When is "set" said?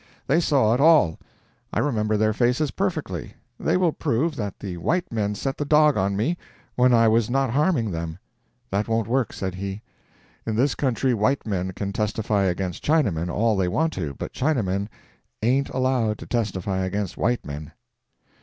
5.35-5.57